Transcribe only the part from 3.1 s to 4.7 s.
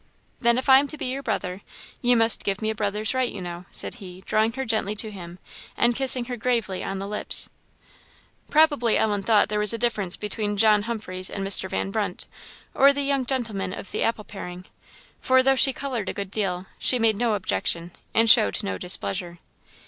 right, you know," said he, drawing her